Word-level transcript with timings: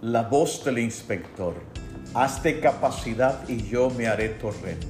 La 0.00 0.22
voz 0.22 0.64
del 0.64 0.78
inspector. 0.78 1.54
Hazte 2.14 2.60
capacidad 2.60 3.48
y 3.48 3.68
yo 3.68 3.90
me 3.90 4.06
haré 4.06 4.28
torrente. 4.28 4.86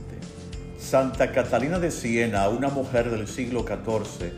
Santa 0.79 1.33
Catalina 1.33 1.79
de 1.79 1.91
Siena, 1.91 2.47
una 2.51 2.69
mujer 2.69 3.11
del 3.11 3.27
siglo 3.27 3.65
XIV, 3.65 4.31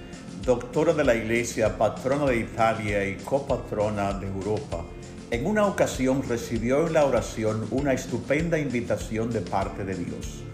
doctora 0.45 0.93
de 0.93 1.03
la 1.03 1.17
Iglesia, 1.17 1.77
patrona 1.77 2.27
de 2.27 2.37
Italia 2.37 3.05
y 3.05 3.17
copatrona 3.17 4.13
de 4.13 4.29
Europa, 4.29 4.85
en 5.33 5.45
una 5.45 5.67
ocasión 5.67 6.23
recibió 6.29 6.87
en 6.87 6.93
la 6.93 7.05
oración 7.05 7.67
una 7.73 7.93
estupenda 7.93 8.57
invitación 8.57 9.33
de 9.33 9.41
parte 9.41 9.85
de 9.85 9.97
Dios. 9.97 10.45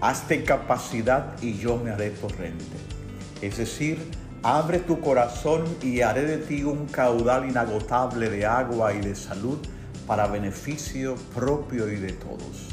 Hazte 0.00 0.42
capacidad 0.42 1.40
y 1.40 1.56
yo 1.56 1.76
me 1.76 1.92
haré 1.92 2.10
torrente. 2.10 2.64
Es 3.40 3.58
decir, 3.58 3.98
abre 4.42 4.78
tu 4.78 5.00
corazón 5.00 5.64
y 5.82 6.00
haré 6.00 6.24
de 6.24 6.38
ti 6.38 6.62
un 6.62 6.86
caudal 6.86 7.48
inagotable 7.48 8.30
de 8.30 8.46
agua 8.46 8.94
y 8.94 9.00
de 9.00 9.14
salud 9.14 9.58
para 10.06 10.26
beneficio 10.26 11.16
propio 11.34 11.90
y 11.90 11.96
de 11.96 12.12
todos. 12.12 12.68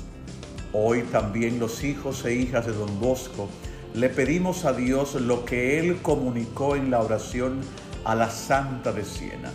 Hoy 0.73 1.03
también 1.03 1.59
los 1.59 1.83
hijos 1.83 2.25
e 2.25 2.33
hijas 2.33 2.65
de 2.65 2.73
don 2.73 2.99
Bosco 2.99 3.49
le 3.93 4.09
pedimos 4.09 4.65
a 4.65 4.73
Dios 4.73 5.15
lo 5.15 5.45
que 5.45 5.79
Él 5.79 6.01
comunicó 6.01 6.75
en 6.75 6.91
la 6.91 7.01
oración 7.01 7.61
a 8.05 8.15
la 8.15 8.29
Santa 8.29 8.91
de 8.91 9.03
Siena 9.03 9.51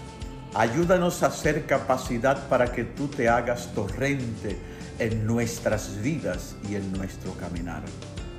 Ayúdanos 0.54 1.22
a 1.22 1.28
hacer 1.28 1.64
capacidad 1.64 2.46
para 2.48 2.72
que 2.72 2.84
tú 2.84 3.08
te 3.08 3.26
hagas 3.26 3.72
torrente 3.74 4.58
en 4.98 5.26
nuestras 5.26 6.02
vidas 6.02 6.56
y 6.68 6.74
en 6.74 6.92
nuestro 6.92 7.32
caminar. 7.32 7.82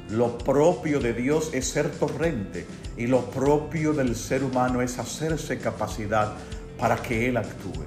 Lo 0.10 0.38
propio 0.38 1.00
de 1.00 1.14
Dios 1.14 1.50
es 1.54 1.68
ser 1.68 1.90
torrente 1.92 2.66
y 2.98 3.08
lo 3.08 3.30
propio 3.32 3.94
del 3.94 4.16
ser 4.16 4.44
humano 4.44 4.82
es 4.82 5.00
hacerse 5.00 5.58
capacidad 5.60 6.34
para 6.78 6.98
que 6.98 7.30
Él 7.30 7.38
actúe. 7.38 7.86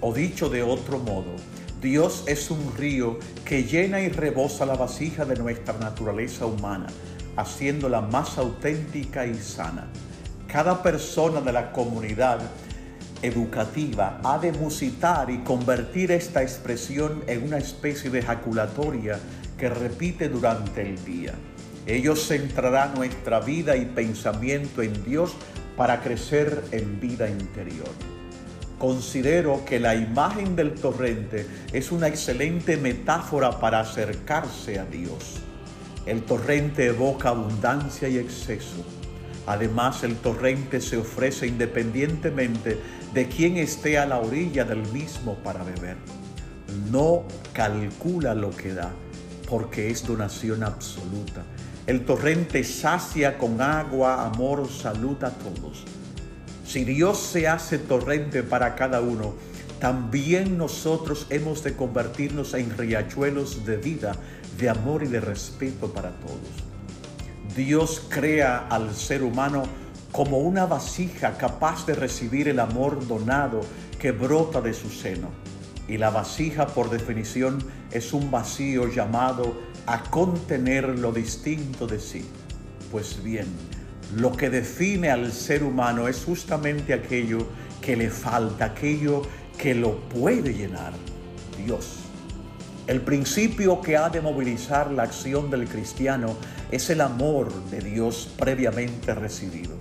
O 0.00 0.12
dicho 0.12 0.48
de 0.48 0.62
otro 0.62 0.98
modo, 0.98 1.36
Dios 1.80 2.24
es 2.26 2.50
un 2.50 2.74
río 2.76 3.18
que 3.44 3.64
llena 3.64 4.00
y 4.00 4.08
rebosa 4.08 4.64
la 4.64 4.74
vasija 4.74 5.24
de 5.24 5.36
nuestra 5.36 5.74
naturaleza 5.78 6.46
humana, 6.46 6.86
haciéndola 7.36 8.00
más 8.00 8.38
auténtica 8.38 9.26
y 9.26 9.34
sana. 9.34 9.88
Cada 10.46 10.82
persona 10.82 11.40
de 11.40 11.52
la 11.52 11.72
comunidad 11.72 12.40
educativa 13.22 14.20
ha 14.24 14.38
de 14.38 14.52
musitar 14.52 15.30
y 15.30 15.38
convertir 15.38 16.10
esta 16.10 16.42
expresión 16.42 17.22
en 17.26 17.44
una 17.44 17.58
especie 17.58 18.10
de 18.10 18.18
ejaculatoria 18.18 19.18
que 19.62 19.68
repite 19.68 20.28
durante 20.28 20.82
el 20.82 21.04
día. 21.04 21.34
Ello 21.86 22.16
centrará 22.16 22.92
nuestra 22.96 23.38
vida 23.38 23.76
y 23.76 23.84
pensamiento 23.84 24.82
en 24.82 25.04
Dios 25.04 25.36
para 25.76 26.00
crecer 26.00 26.64
en 26.72 26.98
vida 26.98 27.30
interior. 27.30 27.86
Considero 28.76 29.64
que 29.64 29.78
la 29.78 29.94
imagen 29.94 30.56
del 30.56 30.74
torrente 30.74 31.46
es 31.72 31.92
una 31.92 32.08
excelente 32.08 32.76
metáfora 32.76 33.60
para 33.60 33.78
acercarse 33.78 34.80
a 34.80 34.84
Dios. 34.84 35.36
El 36.06 36.22
torrente 36.22 36.86
evoca 36.86 37.28
abundancia 37.28 38.08
y 38.08 38.18
exceso 38.18 38.84
Además, 39.46 40.02
el 40.02 40.16
torrente 40.16 40.80
se 40.80 40.96
ofrece 40.96 41.46
independientemente 41.46 42.80
de 43.14 43.28
quien 43.28 43.58
esté 43.58 43.96
a 43.96 44.06
la 44.06 44.18
orilla 44.18 44.64
del 44.64 44.82
mismo 44.88 45.36
para 45.36 45.62
beber. 45.62 45.98
No 46.90 47.22
calcula 47.52 48.34
lo 48.34 48.50
que 48.50 48.74
da, 48.74 48.92
porque 49.52 49.90
es 49.90 50.06
donación 50.06 50.62
absoluta. 50.62 51.42
El 51.86 52.06
torrente 52.06 52.64
sacia 52.64 53.36
con 53.36 53.60
agua, 53.60 54.24
amor, 54.24 54.66
salud 54.70 55.22
a 55.22 55.30
todos. 55.30 55.84
Si 56.64 56.84
Dios 56.84 57.18
se 57.18 57.46
hace 57.46 57.76
torrente 57.76 58.42
para 58.42 58.74
cada 58.74 59.02
uno, 59.02 59.34
también 59.78 60.56
nosotros 60.56 61.26
hemos 61.28 61.62
de 61.62 61.76
convertirnos 61.76 62.54
en 62.54 62.78
riachuelos 62.78 63.66
de 63.66 63.76
vida, 63.76 64.16
de 64.56 64.70
amor 64.70 65.02
y 65.02 65.08
de 65.08 65.20
respeto 65.20 65.92
para 65.92 66.12
todos. 66.12 67.54
Dios 67.54 68.06
crea 68.08 68.68
al 68.70 68.94
ser 68.94 69.22
humano 69.22 69.64
como 70.12 70.38
una 70.38 70.64
vasija 70.64 71.36
capaz 71.36 71.84
de 71.84 71.94
recibir 71.94 72.48
el 72.48 72.58
amor 72.58 73.06
donado 73.06 73.60
que 73.98 74.12
brota 74.12 74.62
de 74.62 74.72
su 74.72 74.88
seno. 74.88 75.51
Y 75.88 75.98
la 75.98 76.10
vasija, 76.10 76.68
por 76.68 76.90
definición, 76.90 77.58
es 77.90 78.12
un 78.12 78.30
vacío 78.30 78.88
llamado 78.88 79.60
a 79.86 80.02
contener 80.04 80.98
lo 80.98 81.12
distinto 81.12 81.86
de 81.86 81.98
sí. 81.98 82.24
Pues 82.90 83.22
bien, 83.22 83.46
lo 84.16 84.32
que 84.32 84.50
define 84.50 85.10
al 85.10 85.32
ser 85.32 85.64
humano 85.64 86.08
es 86.08 86.24
justamente 86.24 86.94
aquello 86.94 87.46
que 87.80 87.96
le 87.96 88.10
falta, 88.10 88.66
aquello 88.66 89.22
que 89.58 89.74
lo 89.74 89.98
puede 90.08 90.54
llenar, 90.54 90.92
Dios. 91.64 91.96
El 92.86 93.00
principio 93.00 93.80
que 93.80 93.96
ha 93.96 94.10
de 94.10 94.20
movilizar 94.20 94.90
la 94.90 95.04
acción 95.04 95.50
del 95.50 95.68
cristiano 95.68 96.36
es 96.70 96.90
el 96.90 97.00
amor 97.00 97.52
de 97.70 97.80
Dios 97.80 98.28
previamente 98.36 99.14
recibido. 99.14 99.76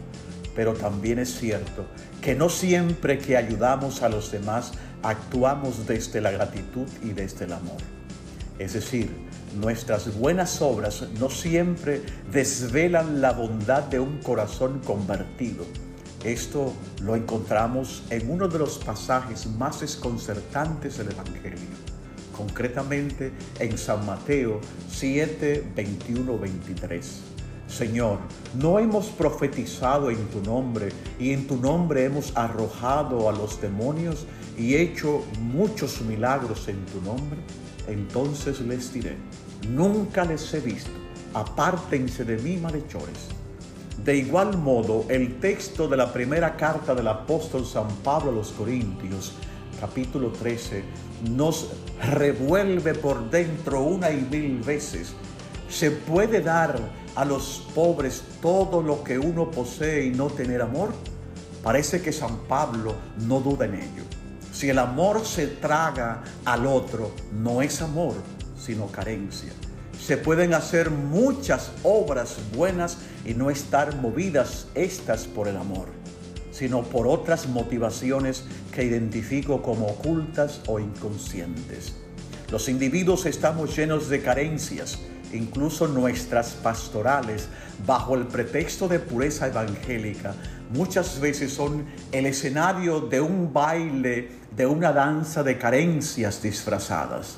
Pero 0.56 0.74
también 0.74 1.18
es 1.20 1.38
cierto 1.40 1.86
que 2.22 2.36
no 2.36 2.48
siempre 2.50 3.18
que 3.18 3.38
ayudamos 3.38 4.04
a 4.04 4.10
los 4.10 4.32
demás 4.32 4.74
actuamos 5.04 5.88
desde 5.88 6.22
la 6.22 6.32
gratitud 6.32 6.88
y 7.04 7.10
desde 7.10 7.46
el 7.46 7.54
amor. 7.54 7.78
Es 8.60 8.74
decir, 8.74 9.10
nuestras 9.60 10.18
buenas 10.18 10.62
obras 10.62 11.06
no 11.20 11.30
siempre 11.30 12.02
desvelan 12.32 13.22
la 13.22 13.32
bondad 13.32 13.84
de 13.84 14.00
un 14.00 14.20
corazón 14.20 14.80
convertido. 14.86 15.66
Esto 16.24 16.74
lo 17.02 17.16
encontramos 17.16 18.04
en 18.10 18.30
uno 18.30 18.48
de 18.48 18.60
los 18.60 18.78
pasajes 18.78 19.48
más 19.48 19.82
desconcertantes 19.82 20.98
del 20.98 21.12
Evangelio 21.12 21.92
concretamente 22.42 23.32
en 23.60 23.78
San 23.78 24.06
Mateo 24.06 24.60
7, 24.90 25.64
21, 25.76 26.40
23. 26.40 27.22
Señor, 27.68 28.18
no 28.56 28.80
hemos 28.80 29.08
profetizado 29.08 30.10
en 30.10 30.28
tu 30.28 30.42
nombre 30.42 30.90
y 31.20 31.32
en 31.32 31.48
tu 31.48 31.58
nombre 31.58 32.04
hemos 32.04 32.36
arrojado 32.36 33.30
a 33.30 33.32
los 33.32 33.62
demonios 33.62 34.26
y 34.62 34.76
hecho 34.76 35.24
muchos 35.40 36.02
milagros 36.02 36.68
en 36.68 36.86
tu 36.86 37.02
nombre. 37.02 37.40
Entonces 37.88 38.62
les 38.62 38.94
diré, 38.94 39.18
nunca 39.68 40.24
les 40.24 40.54
he 40.54 40.60
visto, 40.60 40.92
apártense 41.34 42.24
de 42.24 42.38
mí 42.38 42.58
malhechores. 42.58 43.30
De 44.06 44.16
igual 44.16 44.58
modo, 44.58 45.06
el 45.10 45.40
texto 45.40 45.88
de 45.88 45.98
la 45.98 46.14
primera 46.14 46.56
carta 46.56 46.94
del 46.94 47.08
apóstol 47.08 47.66
San 47.66 47.88
Pablo 48.04 48.32
a 48.32 48.36
los 48.36 48.52
Corintios, 48.52 49.34
capítulo 49.80 50.30
13, 50.30 50.84
nos 51.32 51.70
revuelve 52.04 52.94
por 52.94 53.30
dentro 53.32 53.82
una 53.82 54.12
y 54.12 54.28
mil 54.30 54.62
veces. 54.62 55.14
¿Se 55.70 55.90
puede 55.90 56.42
dar 56.42 56.80
a 57.16 57.26
los 57.26 57.68
pobres 57.74 58.24
todo 58.42 58.82
lo 58.82 59.04
que 59.04 59.18
uno 59.18 59.50
posee 59.50 60.06
y 60.06 60.12
no 60.12 60.28
tener 60.28 60.62
amor? 60.62 60.94
Parece 61.64 62.02
que 62.02 62.12
San 62.12 62.38
Pablo 62.48 62.96
no 63.20 63.40
duda 63.40 63.66
en 63.66 63.76
ello. 63.76 64.21
Si 64.52 64.70
el 64.70 64.80
amor 64.80 65.26
se 65.26 65.48
traga 65.48 66.24
al 66.46 66.68
otro, 66.68 67.12
no 67.32 67.62
es 67.62 67.82
amor, 67.82 68.16
sino 68.60 68.88
carencia. 68.88 69.52
Se 70.00 70.18
pueden 70.18 70.54
hacer 70.54 70.90
muchas 70.90 71.72
obras 71.84 72.38
buenas 72.56 72.98
y 73.26 73.34
no 73.34 73.50
estar 73.50 73.96
movidas 73.96 74.68
estas 74.74 75.26
por 75.26 75.48
el 75.48 75.58
amor, 75.58 75.88
sino 76.52 76.84
por 76.84 77.08
otras 77.08 77.48
motivaciones 77.48 78.44
que 78.74 78.84
identifico 78.84 79.62
como 79.62 79.88
ocultas 79.88 80.62
o 80.68 80.80
inconscientes. 80.80 81.96
Los 82.52 82.68
individuos 82.68 83.26
estamos 83.26 83.78
llenos 83.78 84.10
de 84.10 84.22
carencias, 84.22 85.00
incluso 85.32 85.88
nuestras 85.88 86.50
pastorales, 86.52 87.48
bajo 87.86 88.16
el 88.16 88.28
pretexto 88.28 88.88
de 88.88 89.00
pureza 89.00 89.48
evangélica, 89.48 90.36
muchas 90.74 91.20
veces 91.20 91.54
son 91.54 91.86
el 92.12 92.26
escenario 92.26 93.02
de 93.02 93.22
un 93.22 93.52
baile, 93.54 94.30
de 94.56 94.66
una 94.66 94.92
danza 94.92 95.44
de 95.44 95.58
carencias 95.58 96.42
disfrazadas. 96.42 97.38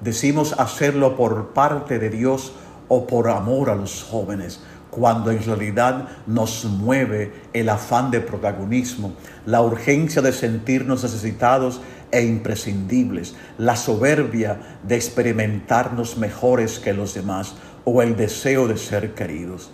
Decimos 0.00 0.54
hacerlo 0.58 1.16
por 1.16 1.52
parte 1.52 1.98
de 1.98 2.10
Dios 2.10 2.52
o 2.88 3.06
por 3.06 3.28
amor 3.28 3.70
a 3.70 3.74
los 3.74 4.02
jóvenes, 4.02 4.60
cuando 4.90 5.30
en 5.30 5.44
realidad 5.44 6.08
nos 6.26 6.64
mueve 6.64 7.32
el 7.52 7.68
afán 7.68 8.10
de 8.10 8.20
protagonismo, 8.20 9.12
la 9.46 9.62
urgencia 9.62 10.22
de 10.22 10.32
sentirnos 10.32 11.02
necesitados 11.02 11.80
e 12.10 12.22
imprescindibles, 12.22 13.34
la 13.58 13.76
soberbia 13.76 14.78
de 14.82 14.96
experimentarnos 14.96 16.16
mejores 16.16 16.78
que 16.80 16.92
los 16.92 17.14
demás 17.14 17.54
o 17.84 18.02
el 18.02 18.16
deseo 18.16 18.66
de 18.66 18.76
ser 18.76 19.14
queridos. 19.14 19.70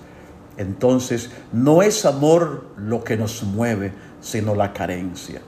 Entonces, 0.57 1.31
no 1.53 1.83
es 1.83 2.05
amor 2.05 2.71
lo 2.77 3.05
que 3.05 3.17
nos 3.17 3.43
mueve, 3.43 3.93
sino 4.21 4.55
la 4.55 4.73
carencia. 4.73 5.41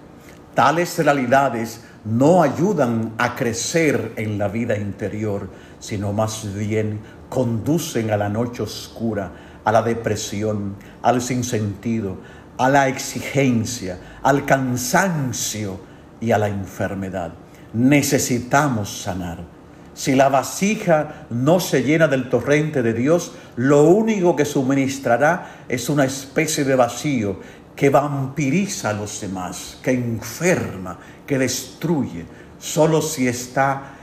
Tales 0.55 0.99
realidades 0.99 1.82
no 2.05 2.43
ayudan 2.43 3.12
a 3.19 3.34
crecer 3.34 4.12
en 4.16 4.38
la 4.38 4.49
vida 4.49 4.76
interior, 4.76 5.49
sino 5.78 6.12
más 6.12 6.52
bien 6.55 7.00
conducen 7.28 8.10
a 8.10 8.16
la 8.16 8.28
noche 8.28 8.62
oscura, 8.62 9.32
a 9.64 9.72
la 9.72 9.82
depresión, 9.82 10.76
al 11.02 11.20
sinsentido, 11.20 12.19
a 12.56 12.69
la 12.69 12.88
exigencia, 12.88 13.99
al 14.22 14.44
cansancio 14.44 15.81
y 16.20 16.32
a 16.32 16.38
la 16.38 16.49
enfermedad. 16.49 17.32
necesitamos 17.72 19.02
sanar. 19.02 19.57
Si 19.99 20.15
la 20.15 20.29
vasija 20.29 21.27
no 21.31 21.59
se 21.59 21.83
llena 21.83 22.06
del 22.06 22.29
torrente 22.31 22.85
de 22.85 22.93
Dios, 22.93 23.33
lo 23.56 23.83
único 23.83 24.37
que 24.37 24.45
suministrará 24.45 25.65
es 25.69 25.89
una 25.89 26.05
especie 26.05 26.62
de 26.62 26.77
vacío 26.77 27.41
que 27.75 27.91
vampiriza 27.91 28.91
a 28.91 28.93
los 28.93 29.21
demás, 29.21 29.77
que 29.83 29.91
enferma, 29.91 31.00
que 31.27 31.37
destruye. 31.37 32.27
Solo 32.61 33.03
si 33.03 33.27
está, 33.27 33.95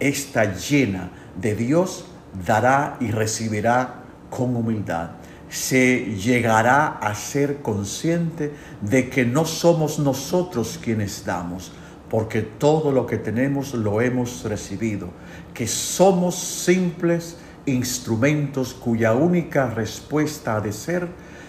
está 0.00 0.56
llena 0.56 1.10
de 1.40 1.54
Dios, 1.54 2.06
dará 2.44 2.96
y 2.98 3.12
recibirá 3.12 4.02
con 4.30 4.56
humildad 4.56 5.10
se 5.48 6.16
llegará 6.16 6.98
a 6.98 7.14
ser 7.14 7.62
consciente 7.62 8.52
de 8.80 9.08
que 9.08 9.24
no 9.24 9.44
somos 9.44 10.00
nosotros 10.00 10.80
quienes 10.82 11.24
damos, 11.24 11.70
porque 12.14 12.42
todo 12.42 12.92
lo 12.92 13.08
que 13.08 13.18
tenemos 13.18 13.74
lo 13.74 14.00
hemos 14.00 14.44
recibido, 14.44 15.08
que 15.52 15.66
somos 15.66 16.36
simples 16.36 17.38
instrumentos 17.66 18.72
cuya 18.72 19.14
única 19.14 19.68
respuesta 19.68 20.54
ha 20.54 20.60
de 20.60 20.70
ser, 20.70 21.08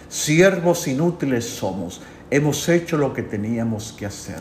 siervos 0.10 0.88
inútiles 0.88 1.46
somos, 1.46 2.02
hemos 2.32 2.68
hecho 2.68 2.98
lo 2.98 3.14
que 3.14 3.22
teníamos 3.22 3.94
que 3.94 4.08
hacer. 4.08 4.40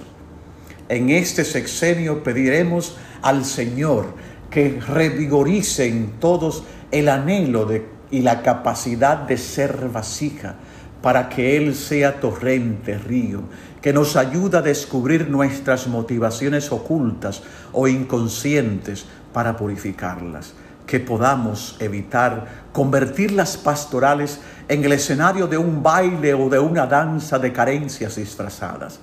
En 0.89 1.11
este 1.11 1.45
sexenio 1.45 2.25
pediremos 2.25 2.97
al 3.21 3.45
Señor 3.45 4.15
que 4.49 4.81
revigorice 4.81 5.89
en 5.89 6.13
todos 6.21 6.65
el 6.91 7.11
anhelo 7.11 7.67
de 7.67 7.87
y 8.11 8.23
la 8.23 8.41
capacidad 8.41 9.19
de 9.19 9.37
ser 9.37 9.91
vasija 9.91 10.57
para 11.05 11.29
que 11.29 11.59
Él 11.59 11.75
sea 11.75 12.19
torrente, 12.19 12.97
río, 12.97 13.43
que 13.83 13.93
nos 13.93 14.17
ayuda 14.17 14.61
a 14.61 14.63
descubrir 14.63 15.29
nuestras 15.29 15.87
motivaciones 15.87 16.73
ocultas 16.73 17.43
o 17.75 17.87
inconscientes 17.87 19.05
para 19.31 19.55
purificarlas, 19.55 20.55
que 20.87 21.01
podamos 21.01 21.77
evitar 21.79 22.71
convertir 22.73 23.33
las 23.33 23.59
pastorales 23.59 24.41
en 24.67 24.83
el 24.83 24.93
escenario 24.93 25.47
de 25.47 25.59
un 25.59 25.83
baile 25.83 26.33
o 26.33 26.49
de 26.49 26.59
una 26.59 26.87
danza 26.87 27.39
de 27.39 27.53
carencias 27.53 28.17
disfrazadas, 28.17 28.99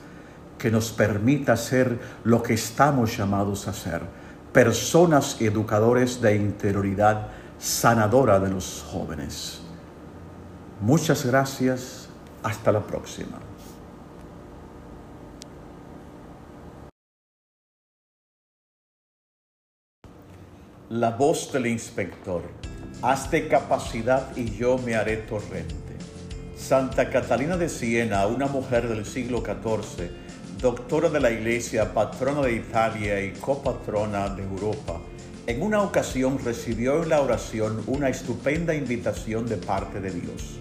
que 0.57 0.71
nos 0.71 0.89
permita 0.91 1.55
ser 1.55 1.99
lo 2.23 2.41
que 2.41 2.55
estamos 2.55 3.15
llamados 3.15 3.67
a 3.67 3.73
ser, 3.73 4.01
personas 4.51 5.39
educadores 5.39 6.19
de 6.19 6.35
interioridad, 6.35 7.27
sanadora 7.59 8.39
de 8.39 8.49
los 8.49 8.83
jóvenes. 8.91 9.60
Muchas 10.81 11.27
gracias. 11.27 12.09
Hasta 12.41 12.71
la 12.71 12.81
próxima. 12.81 13.37
La 20.89 21.11
voz 21.11 21.53
del 21.53 21.67
inspector. 21.67 22.41
Hazte 23.03 23.47
capacidad 23.47 24.35
y 24.35 24.57
yo 24.57 24.79
me 24.79 24.95
haré 24.95 25.17
torrente. 25.17 25.75
Santa 26.57 27.11
Catalina 27.11 27.57
de 27.57 27.69
Siena, 27.69 28.25
una 28.25 28.47
mujer 28.47 28.87
del 28.89 29.05
siglo 29.05 29.43
XIV, 29.45 30.09
doctora 30.59 31.09
de 31.09 31.19
la 31.19 31.29
Iglesia, 31.29 31.93
patrona 31.93 32.41
de 32.41 32.53
Italia 32.53 33.23
y 33.23 33.33
copatrona 33.33 34.29
de 34.29 34.41
Europa, 34.41 34.99
en 35.45 35.61
una 35.61 35.83
ocasión 35.83 36.39
recibió 36.43 37.03
en 37.03 37.09
la 37.09 37.21
oración 37.21 37.83
una 37.85 38.09
estupenda 38.09 38.73
invitación 38.73 39.45
de 39.45 39.57
parte 39.57 39.99
de 39.99 40.11
Dios. 40.11 40.60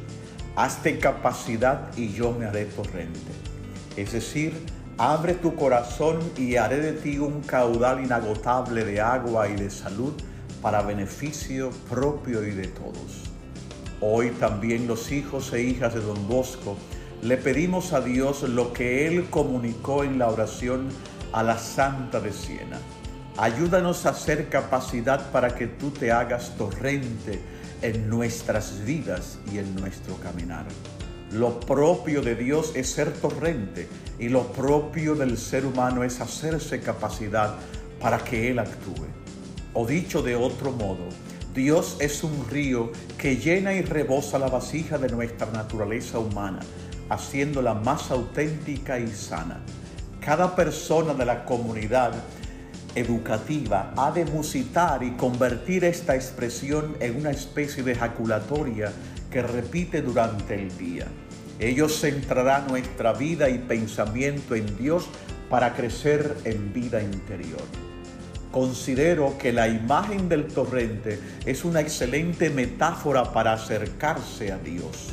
Hazte 0.63 0.99
capacidad 0.99 1.89
y 1.97 2.13
yo 2.13 2.33
me 2.33 2.45
haré 2.45 2.67
torrente. 2.67 3.33
Es 3.97 4.13
decir, 4.13 4.53
abre 4.99 5.33
tu 5.33 5.55
corazón 5.55 6.19
y 6.37 6.57
haré 6.57 6.81
de 6.81 6.93
ti 6.93 7.17
un 7.19 7.41
caudal 7.41 8.05
inagotable 8.05 8.85
de 8.85 9.01
agua 9.01 9.49
y 9.49 9.57
de 9.57 9.71
salud 9.71 10.13
para 10.61 10.83
beneficio 10.83 11.71
propio 11.89 12.47
y 12.47 12.51
de 12.51 12.69
todos. 12.69 13.23
Hoy 14.03 14.33
también 14.33 14.87
los 14.87 15.11
hijos 15.13 15.51
e 15.55 15.63
hijas 15.63 15.95
de 15.95 16.01
don 16.01 16.29
Bosco 16.29 16.77
le 17.23 17.39
pedimos 17.39 17.95
a 17.95 18.03
Dios 18.03 18.43
lo 18.43 18.75
que 18.75 19.07
Él 19.07 19.31
comunicó 19.31 20.05
en 20.05 20.19
la 20.19 20.29
oración 20.29 20.89
a 21.33 21.43
la 21.43 21.57
Santa 21.57 22.21
de 22.21 22.35
Siena 22.35 22.77
Ayúdanos 23.41 24.05
a 24.05 24.11
hacer 24.11 24.51
capacidad 24.51 25.31
para 25.31 25.55
que 25.55 25.67
tú 25.67 25.91
te 25.91 26.13
hagas 26.13 26.55
torrente 26.59 27.41
en 27.83 28.09
nuestras 28.09 28.85
vidas 28.85 29.39
y 29.53 29.59
en 29.59 29.75
nuestro 29.75 30.17
caminar. 30.17 30.67
Lo 31.33 31.61
propio 31.61 32.23
de 32.23 32.35
Dios 32.35 32.73
es 32.75 32.91
ser 32.91 33.13
torrente 33.13 33.89
y 34.19 34.29
lo 34.29 34.53
propio 34.53 35.15
del 35.15 35.39
ser 35.39 35.65
humano 35.65 36.03
es 36.03 36.21
hacerse 36.21 36.81
capacidad 36.81 37.55
para 38.01 38.19
que 38.19 38.51
Él 38.51 38.59
actúe. 38.59 39.07
O 39.73 39.87
dicho 39.87 40.23
de 40.23 40.35
otro 40.35 40.73
modo, 40.73 41.09
Dios 41.55 41.97
es 42.01 42.25
un 42.25 42.47
río 42.49 42.91
que 43.17 43.37
llena 43.37 43.73
y 43.75 43.83
rebosa 43.83 44.39
la 44.39 44.49
vasija 44.49 44.99
de 44.99 45.09
nuestra 45.09 45.51
naturaleza 45.53 46.19
humana, 46.19 46.61
haciéndola 47.09 47.75
más 47.75 48.11
auténtica 48.11 48.99
y 48.99 49.09
sana. 49.09 49.61
Cada 50.21 50.55
persona 50.55 51.15
de 51.15 51.25
la 51.25 51.45
comunidad 51.45 52.13
educativa 52.95 53.93
ha 53.97 54.11
de 54.11 54.25
musitar 54.25 55.03
y 55.03 55.13
convertir 55.13 55.85
esta 55.85 56.15
expresión 56.15 56.97
en 57.01 57.17
una 57.17 57.31
especie 57.31 57.83
de 57.83 57.93
ejaculatoria 57.93 58.93
que 59.31 59.43
repite 59.43 60.03
durante 60.03 60.55
el 60.55 60.77
día. 60.77 61.07
Ello 61.59 61.89
centrará 61.89 62.61
nuestra 62.69 63.13
vida 63.13 63.49
y 63.49 63.59
pensamiento 63.59 64.55
en 64.55 64.77
Dios 64.77 65.07
para 65.49 65.75
crecer 65.75 66.37
en 66.45 66.73
vida 66.73 67.03
interior. 67.03 67.63
Considero 68.51 69.39
que 69.39 69.53
la 69.53 69.69
imagen 69.69 70.29
del 70.29 70.49
torrente 70.49 71.21
es 71.47 71.65
una 71.65 71.81
excelente 71.81 72.51
metáfora 72.51 73.33
para 73.33 73.53
acercarse 73.53 74.53
a 74.53 74.59
Dios. 74.59 75.11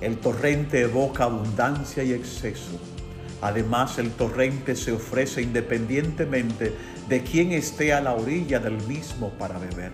El 0.00 0.18
torrente 0.18 0.80
evoca 0.80 1.24
abundancia 1.24 2.02
y 2.02 2.12
exceso. 2.12 2.80
Además, 3.42 3.98
el 3.98 4.12
torrente 4.12 4.76
se 4.76 4.92
ofrece 4.92 5.42
independientemente 5.42 6.72
de 7.08 7.22
quien 7.24 7.50
esté 7.50 7.92
a 7.92 8.00
la 8.00 8.14
orilla 8.14 8.60
del 8.60 8.80
mismo 8.86 9.30
para 9.30 9.58
beber. 9.58 9.90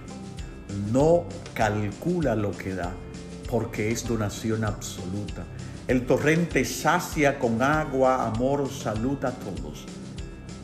No 0.92 1.24
calcula 1.54 2.36
lo 2.36 2.52
que 2.52 2.74
da, 2.74 2.92
porque 3.50 3.90
es 3.90 4.06
donación 4.06 4.64
absoluta. 4.64 5.44
El 5.86 6.04
torrente 6.04 6.66
sacia 6.66 7.38
con 7.38 7.62
agua, 7.62 8.26
amor, 8.26 8.70
salud 8.70 9.24
a 9.24 9.30
todos. 9.30 9.86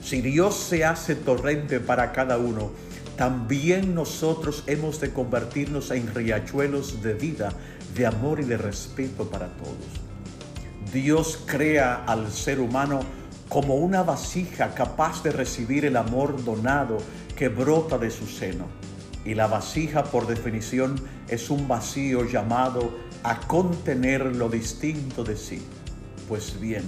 Si 0.02 0.20
Dios 0.20 0.54
se 0.54 0.84
hace 0.84 1.14
torrente 1.14 1.80
para 1.80 2.12
cada 2.12 2.36
uno, 2.36 2.72
también 3.16 3.94
nosotros 3.94 4.62
hemos 4.66 5.00
de 5.00 5.10
convertirnos 5.10 5.90
en 5.90 6.14
riachuelos 6.14 7.02
de 7.02 7.14
vida, 7.14 7.48
de 7.94 8.04
amor 8.04 8.40
y 8.40 8.44
de 8.44 8.58
respeto 8.58 9.30
para 9.30 9.46
todos. 9.46 10.03
Dios 10.94 11.40
crea 11.44 12.04
al 12.06 12.30
ser 12.30 12.60
humano 12.60 13.00
como 13.48 13.74
una 13.74 14.04
vasija 14.04 14.74
capaz 14.74 15.24
de 15.24 15.32
recibir 15.32 15.84
el 15.84 15.96
amor 15.96 16.44
donado 16.44 16.98
que 17.36 17.48
brota 17.48 17.98
de 17.98 18.12
su 18.12 18.28
seno. 18.28 18.66
Y 19.24 19.34
la 19.34 19.48
vasija, 19.48 20.04
por 20.04 20.28
definición, 20.28 20.94
es 21.26 21.50
un 21.50 21.66
vacío 21.66 22.24
llamado 22.24 22.96
a 23.24 23.40
contener 23.40 24.36
lo 24.36 24.48
distinto 24.48 25.24
de 25.24 25.36
sí. 25.36 25.66
Pues 26.28 26.60
bien, 26.60 26.84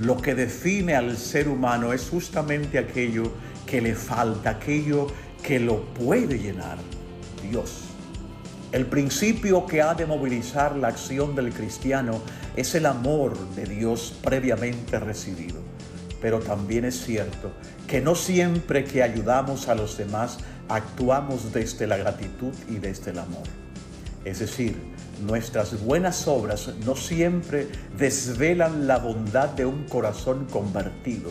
lo 0.00 0.18
que 0.18 0.36
define 0.36 0.94
al 0.94 1.16
ser 1.16 1.48
humano 1.48 1.92
es 1.92 2.08
justamente 2.10 2.78
aquello 2.78 3.24
que 3.66 3.80
le 3.80 3.96
falta, 3.96 4.50
aquello 4.50 5.08
que 5.42 5.58
lo 5.58 5.82
puede 5.94 6.38
llenar, 6.38 6.78
Dios. 7.50 7.91
El 8.72 8.86
principio 8.86 9.66
que 9.66 9.82
ha 9.82 9.92
de 9.92 10.06
movilizar 10.06 10.74
la 10.76 10.88
acción 10.88 11.34
del 11.34 11.52
cristiano 11.52 12.22
es 12.56 12.74
el 12.74 12.86
amor 12.86 13.38
de 13.54 13.66
Dios 13.66 14.14
previamente 14.24 14.98
recibido. 14.98 15.60
Pero 16.22 16.40
también 16.40 16.86
es 16.86 17.04
cierto 17.04 17.52
que 17.86 18.00
no 18.00 18.14
siempre 18.14 18.84
que 18.84 19.02
ayudamos 19.02 19.68
a 19.68 19.74
los 19.74 19.98
demás 19.98 20.38
actuamos 20.70 21.52
desde 21.52 21.86
la 21.86 21.98
gratitud 21.98 22.54
y 22.66 22.76
desde 22.76 23.10
el 23.10 23.18
amor. 23.18 23.42
Es 24.24 24.38
decir, 24.38 24.74
nuestras 25.26 25.84
buenas 25.84 26.26
obras 26.26 26.70
no 26.86 26.96
siempre 26.96 27.68
desvelan 27.98 28.86
la 28.86 28.96
bondad 28.96 29.50
de 29.50 29.66
un 29.66 29.84
corazón 29.84 30.46
convertido. 30.46 31.30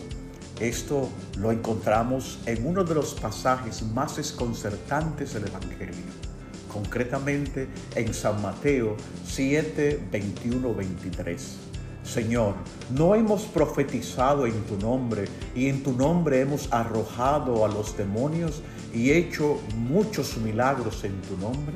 Esto 0.60 1.08
lo 1.38 1.50
encontramos 1.50 2.38
en 2.46 2.64
uno 2.64 2.84
de 2.84 2.94
los 2.94 3.14
pasajes 3.14 3.82
más 3.82 4.16
desconcertantes 4.16 5.34
del 5.34 5.48
Evangelio, 5.48 6.31
concretamente 6.72 7.68
en 7.94 8.14
San 8.14 8.40
Mateo 8.42 8.96
7, 9.26 10.00
21, 10.10 10.74
23. 10.74 11.56
Señor, 12.04 12.54
no 12.90 13.14
hemos 13.14 13.42
profetizado 13.42 14.46
en 14.46 14.60
tu 14.64 14.76
nombre 14.76 15.26
y 15.54 15.68
en 15.68 15.82
tu 15.82 15.92
nombre 15.92 16.40
hemos 16.40 16.72
arrojado 16.72 17.64
a 17.64 17.68
los 17.68 17.96
demonios 17.96 18.62
y 18.92 19.12
hecho 19.12 19.60
muchos 19.76 20.36
milagros 20.38 21.04
en 21.04 21.20
tu 21.22 21.36
nombre. 21.38 21.74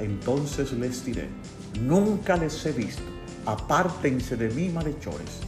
Entonces 0.00 0.72
les 0.72 1.04
diré, 1.04 1.28
nunca 1.80 2.36
les 2.36 2.66
he 2.66 2.72
visto, 2.72 3.02
apártense 3.46 4.36
de 4.36 4.48
mí, 4.50 4.68
malhechores. 4.68 5.40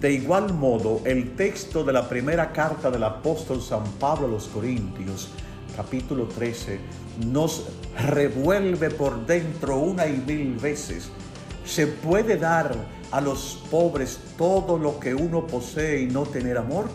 De 0.00 0.12
igual 0.12 0.54
modo, 0.54 1.00
el 1.04 1.36
texto 1.36 1.84
de 1.84 1.92
la 1.92 2.08
primera 2.08 2.52
carta 2.52 2.90
del 2.90 3.04
apóstol 3.04 3.62
San 3.62 3.84
Pablo 4.00 4.26
a 4.26 4.30
los 4.30 4.48
Corintios, 4.48 5.28
capítulo 5.76 6.26
13, 6.26 6.80
nos 7.18 7.64
revuelve 7.98 8.90
por 8.90 9.26
dentro 9.26 9.78
una 9.78 10.06
y 10.06 10.22
mil 10.26 10.56
veces. 10.56 11.08
¿Se 11.64 11.86
puede 11.86 12.36
dar 12.36 12.74
a 13.10 13.20
los 13.20 13.62
pobres 13.70 14.18
todo 14.36 14.78
lo 14.78 14.98
que 14.98 15.14
uno 15.14 15.46
posee 15.46 16.02
y 16.02 16.06
no 16.06 16.22
tener 16.24 16.58
amor? 16.58 16.88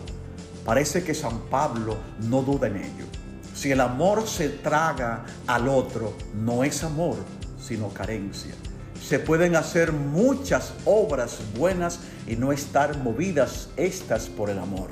Parece 0.64 1.02
que 1.02 1.14
San 1.14 1.38
Pablo 1.50 1.96
no 2.28 2.42
duda 2.42 2.66
en 2.66 2.76
ello. 2.76 3.06
Si 3.54 3.72
el 3.72 3.80
amor 3.80 4.26
se 4.28 4.50
traga 4.50 5.24
al 5.46 5.68
otro, 5.68 6.14
no 6.34 6.62
es 6.62 6.84
amor, 6.84 7.16
sino 7.60 7.88
carencia. 7.88 8.54
Se 9.02 9.18
pueden 9.18 9.56
hacer 9.56 9.92
muchas 9.92 10.74
obras 10.84 11.38
buenas 11.56 12.00
y 12.26 12.36
no 12.36 12.52
estar 12.52 12.98
movidas 12.98 13.70
estas 13.76 14.28
por 14.28 14.50
el 14.50 14.58
amor, 14.58 14.90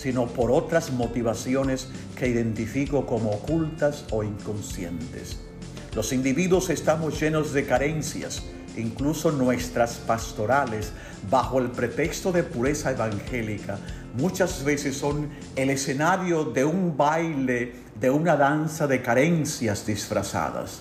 sino 0.00 0.26
por 0.26 0.50
otras 0.50 0.92
motivaciones 0.92 1.88
que 2.16 2.26
identifico 2.26 3.04
como 3.04 3.32
ocultas 3.32 4.06
o 4.10 4.22
inconscientes. 4.22 5.38
Los 5.94 6.14
individuos 6.14 6.70
estamos 6.70 7.20
llenos 7.20 7.52
de 7.52 7.66
carencias, 7.66 8.42
incluso 8.78 9.30
nuestras 9.30 9.96
pastorales, 9.96 10.92
bajo 11.30 11.58
el 11.58 11.70
pretexto 11.70 12.32
de 12.32 12.44
pureza 12.44 12.92
evangélica, 12.92 13.78
muchas 14.16 14.64
veces 14.64 14.96
son 14.96 15.28
el 15.54 15.68
escenario 15.68 16.44
de 16.44 16.64
un 16.64 16.96
baile, 16.96 17.74
de 18.00 18.08
una 18.08 18.36
danza 18.36 18.86
de 18.86 19.02
carencias 19.02 19.84
disfrazadas. 19.84 20.80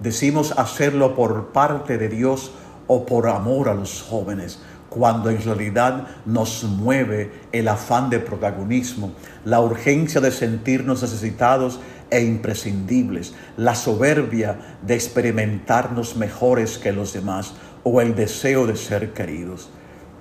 Decimos 0.00 0.52
hacerlo 0.56 1.14
por 1.14 1.52
parte 1.52 1.98
de 1.98 2.08
Dios 2.08 2.50
o 2.86 3.04
por 3.04 3.28
amor 3.28 3.68
a 3.68 3.74
los 3.74 4.00
jóvenes, 4.00 4.58
cuando 4.88 5.30
en 5.30 5.42
realidad 5.42 6.06
nos 6.24 6.64
mueve 6.64 7.32
el 7.52 7.68
afán 7.68 8.10
de 8.10 8.20
protagonismo, 8.20 9.12
la 9.44 9.60
urgencia 9.60 10.20
de 10.20 10.30
sentirnos 10.30 11.02
necesitados 11.02 11.80
e 12.10 12.22
imprescindibles, 12.22 13.34
la 13.56 13.74
soberbia 13.74 14.78
de 14.82 14.94
experimentarnos 14.94 16.16
mejores 16.16 16.78
que 16.78 16.92
los 16.92 17.12
demás 17.12 17.54
o 17.82 18.00
el 18.00 18.14
deseo 18.14 18.66
de 18.66 18.76
ser 18.76 19.12
queridos. 19.12 19.68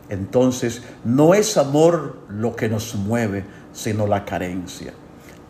Entonces, 0.10 0.82
no 1.04 1.34
es 1.34 1.58
amor 1.58 2.20
lo 2.30 2.56
que 2.56 2.70
nos 2.70 2.96
mueve, 2.96 3.46
sino 3.74 4.08
la 4.08 4.26
carencia. 4.26 4.94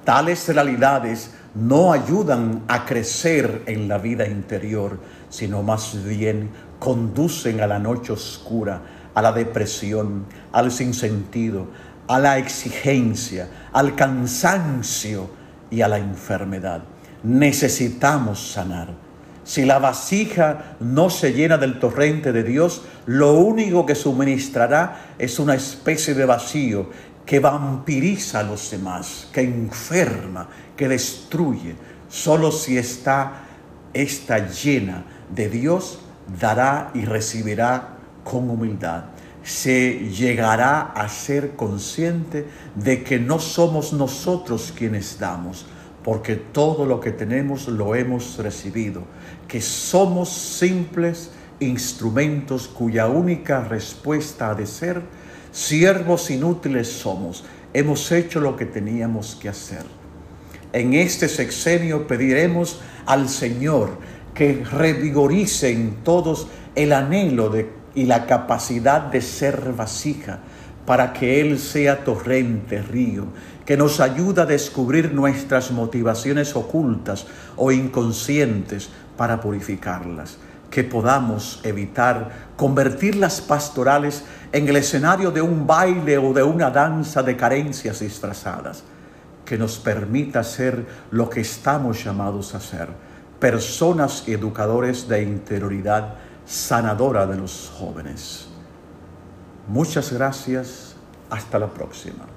Tales 0.04 0.48
realidades 0.48 1.32
no 1.56 1.94
ayudan 1.94 2.64
a 2.68 2.86
crecer 2.86 3.64
en 3.68 3.88
la 3.88 3.98
vida 3.98 4.28
interior, 4.28 5.00
sino 5.30 5.64
más 5.64 6.04
bien 6.04 6.50
conducen 6.80 7.62
a 7.62 7.68
la 7.68 7.80
noche 7.80 8.12
oscura, 8.12 8.82
a 9.14 9.22
la 9.22 9.32
depresión, 9.32 10.26
al 10.52 10.72
sinsentido, 10.72 11.68
a 12.08 12.20
la 12.20 12.38
exigencia, 12.38 13.50
al 13.72 13.96
cansancio 13.96 15.30
y 15.70 15.82
a 15.82 15.88
la 15.88 15.98
enfermedad. 15.98 16.84
Necesitamos 17.24 18.52
sanar. 18.52 18.90
Si 19.44 19.66
la 19.66 19.80
vasija 19.80 20.76
no 20.80 21.10
se 21.10 21.34
llena 21.34 21.58
del 21.58 21.80
torrente 21.80 22.32
de 22.32 22.44
Dios, 22.44 22.84
lo 23.06 23.34
único 23.34 23.86
que 23.86 23.96
suministrará 23.96 25.14
es 25.20 25.38
una 25.40 25.56
especie 25.56 26.14
de 26.14 26.26
vacío 26.26 26.90
que 27.26 27.40
vampiriza 27.40 28.40
a 28.40 28.44
los 28.44 28.72
demás, 28.72 29.28
que 29.34 29.42
enferma, 29.42 30.48
que 30.76 30.88
destruye. 30.88 31.76
Solo 32.10 32.52
si 32.52 32.78
está 32.78 33.44
esta 33.94 34.50
llena 34.50 35.04
de 35.34 35.50
Dios, 35.50 36.00
dará 36.40 36.92
y 36.94 37.06
recibirá 37.06 37.98
con 38.24 38.50
humildad. 38.50 39.06
Se 39.44 40.10
llegará 40.10 40.94
a 40.94 41.10
ser 41.10 41.56
consciente 41.56 42.48
de 42.76 43.04
que 43.04 43.20
no 43.20 43.40
somos 43.40 43.92
nosotros 43.92 44.74
quienes 44.76 45.20
damos, 45.20 45.66
porque 46.04 46.36
todo 46.36 46.86
lo 46.86 47.00
que 47.00 47.12
tenemos 47.12 47.68
lo 47.68 47.96
hemos 47.96 48.38
recibido, 48.38 49.04
que 49.48 49.62
somos 49.62 50.30
simples 50.30 51.32
instrumentos 51.60 52.68
cuya 52.68 53.08
única 53.08 53.62
respuesta 53.62 54.50
ha 54.50 54.56
de 54.56 54.66
ser, 54.66 55.02
siervos 55.52 56.30
inútiles 56.30 56.88
somos, 56.88 57.46
hemos 57.74 58.12
hecho 58.12 58.40
lo 58.40 58.56
que 58.56 58.66
teníamos 58.66 59.36
que 59.36 59.50
hacer. 59.50 59.84
En 60.74 60.94
este 60.94 61.28
sexenio 61.28 62.08
pediremos 62.08 62.82
al 63.06 63.30
Señor 63.30 63.92
que 64.34 64.64
revigorice 64.64 65.72
en 65.72 66.04
todos 66.04 66.48
el 66.76 66.94
anhelo 66.94 67.50
de, 67.50 67.70
y 67.96 68.06
la 68.06 68.26
capacidad 68.26 69.02
de 69.02 69.22
ser 69.22 69.74
vasija, 69.74 70.40
para 70.86 71.14
que 71.14 71.40
Él 71.40 71.60
sea 71.60 72.04
torrente, 72.04 72.82
río, 72.82 73.28
que 73.66 73.78
nos 73.78 74.00
ayuda 74.00 74.44
a 74.44 74.48
descubrir 74.48 75.14
nuestras 75.14 75.72
motivaciones 75.72 76.56
ocultas 76.56 77.26
o 77.56 77.72
inconscientes 77.72 78.90
para 79.16 79.40
purificarlas, 79.40 80.38
que 80.70 80.84
podamos 80.84 81.62
evitar 81.64 82.52
convertir 82.58 83.16
las 83.16 83.40
pastorales 83.40 84.26
en 84.52 84.68
el 84.68 84.76
escenario 84.76 85.32
de 85.32 85.42
un 85.42 85.66
baile 85.66 86.18
o 86.18 86.34
de 86.34 86.44
una 86.44 86.70
danza 86.70 87.24
de 87.24 87.38
carencias 87.38 88.00
disfrazadas, 88.00 88.84
que 89.46 89.58
nos 89.58 89.78
permita 89.78 90.44
ser 90.44 90.86
lo 91.12 91.30
que 91.30 91.42
estamos 91.42 92.04
llamados 92.04 92.56
a 92.56 92.60
ser, 92.60 92.90
personas 93.40 94.24
educadores 94.28 95.08
de 95.08 95.24
interioridad 95.24 96.16
sanadora 96.46 97.26
de 97.26 97.38
los 97.38 97.72
jóvenes. 97.78 98.48
Muchas 99.68 100.12
gracias, 100.12 100.96
hasta 101.30 101.60
la 101.60 101.68
próxima. 101.68 102.33